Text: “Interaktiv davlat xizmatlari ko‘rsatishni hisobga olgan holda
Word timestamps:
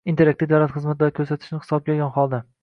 “Interaktiv 0.11 0.49
davlat 0.53 0.73
xizmatlari 0.77 1.15
ko‘rsatishni 1.19 1.61
hisobga 1.67 1.95
olgan 1.99 2.17
holda 2.19 2.43